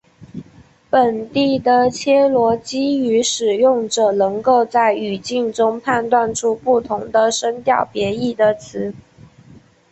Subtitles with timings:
[0.89, 8.95] 本地的切罗基语使用者能够在语境中判断出不同的声调别义的词。